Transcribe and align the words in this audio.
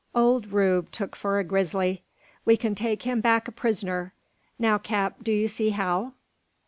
Ole 0.15 0.41
Rube 0.41 0.91
tuk 0.91 1.15
for 1.15 1.37
a 1.37 1.43
grizzly! 1.43 2.01
We 2.43 2.57
kin 2.57 2.73
take 2.73 3.03
him 3.03 3.21
back 3.21 3.47
a 3.47 3.51
pris'ner. 3.51 4.13
Now, 4.57 4.79
cap, 4.79 5.23
do 5.23 5.31
'ee 5.31 5.45
see 5.45 5.69
how?" 5.69 6.13